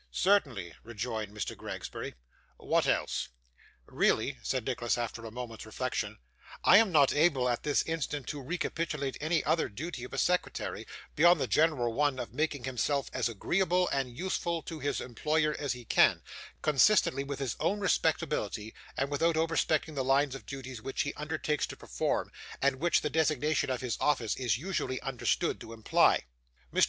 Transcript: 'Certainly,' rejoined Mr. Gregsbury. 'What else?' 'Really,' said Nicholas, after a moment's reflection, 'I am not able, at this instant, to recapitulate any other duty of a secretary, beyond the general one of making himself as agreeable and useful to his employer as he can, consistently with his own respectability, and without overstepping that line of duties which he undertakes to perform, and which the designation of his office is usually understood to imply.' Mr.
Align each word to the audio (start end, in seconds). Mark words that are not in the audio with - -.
'Certainly,' 0.09 0.73
rejoined 0.83 1.31
Mr. 1.31 1.55
Gregsbury. 1.55 2.15
'What 2.57 2.87
else?' 2.87 3.29
'Really,' 3.85 4.39
said 4.41 4.65
Nicholas, 4.65 4.97
after 4.97 5.23
a 5.23 5.29
moment's 5.31 5.63
reflection, 5.63 6.17
'I 6.63 6.77
am 6.77 6.91
not 6.91 7.13
able, 7.13 7.47
at 7.47 7.61
this 7.61 7.83
instant, 7.83 8.25
to 8.25 8.41
recapitulate 8.41 9.15
any 9.21 9.43
other 9.43 9.69
duty 9.69 10.03
of 10.03 10.11
a 10.11 10.17
secretary, 10.17 10.87
beyond 11.15 11.39
the 11.39 11.45
general 11.45 11.93
one 11.93 12.17
of 12.17 12.33
making 12.33 12.63
himself 12.63 13.11
as 13.13 13.29
agreeable 13.29 13.87
and 13.89 14.17
useful 14.17 14.63
to 14.63 14.79
his 14.79 15.01
employer 15.01 15.55
as 15.59 15.73
he 15.73 15.85
can, 15.85 16.23
consistently 16.63 17.23
with 17.23 17.37
his 17.37 17.55
own 17.59 17.79
respectability, 17.79 18.73
and 18.97 19.11
without 19.11 19.37
overstepping 19.37 19.93
that 19.93 20.01
line 20.01 20.33
of 20.33 20.47
duties 20.47 20.81
which 20.81 21.03
he 21.03 21.13
undertakes 21.13 21.67
to 21.67 21.77
perform, 21.77 22.31
and 22.59 22.77
which 22.77 23.01
the 23.01 23.09
designation 23.11 23.69
of 23.69 23.81
his 23.81 23.97
office 23.99 24.35
is 24.35 24.57
usually 24.57 24.99
understood 25.03 25.61
to 25.61 25.71
imply.' 25.71 26.23
Mr. 26.73 26.79